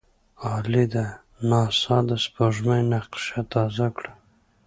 عالي 0.45 0.85
ده! 0.93 1.05
ناسا 1.49 1.97
د 2.09 2.11
سپوږمۍ 2.23 2.81
نقشه 2.91 3.39
تازه 3.53 3.87
کړه. 3.95 4.13